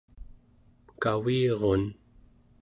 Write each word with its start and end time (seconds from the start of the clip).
kavirun 1.03 1.83